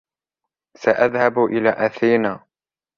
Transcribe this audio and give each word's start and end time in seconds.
.سأذهب 0.75 1.37
إلى 1.39 1.69
أثينا 1.85 2.45